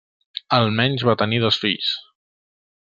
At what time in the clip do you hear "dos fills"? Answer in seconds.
1.45-1.95